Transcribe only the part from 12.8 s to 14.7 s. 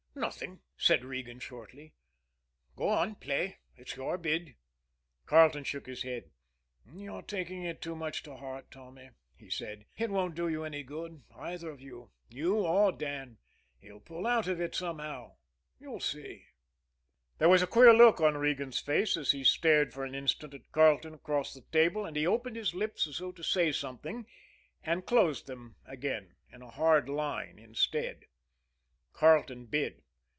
Dan. He'll pull out of